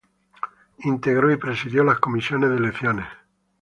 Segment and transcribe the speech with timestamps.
[0.79, 3.05] Integró y presidió la Comisión de Elecciones.